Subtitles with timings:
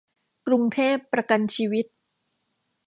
[0.47, 1.85] กรุงเทพประกันชีวิต